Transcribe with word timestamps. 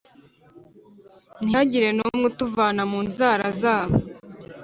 ntihagire 1.45 1.89
n’umwe 1.93 2.23
utuvana 2.31 2.81
mu 2.91 2.99
nzara 3.07 3.45
zabo. 3.61 3.95